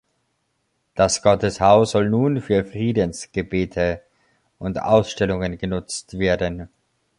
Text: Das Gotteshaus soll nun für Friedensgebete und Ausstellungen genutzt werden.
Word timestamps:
Das 0.95 1.21
Gotteshaus 1.21 1.91
soll 1.91 2.09
nun 2.09 2.41
für 2.41 2.65
Friedensgebete 2.65 4.01
und 4.57 4.81
Ausstellungen 4.81 5.59
genutzt 5.59 6.17
werden. 6.17 6.69